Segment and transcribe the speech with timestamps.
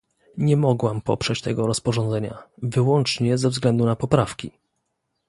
[0.37, 4.51] Nie mogłam poprzeć tego rozporządzenia, wyłącznie ze względu na poprawki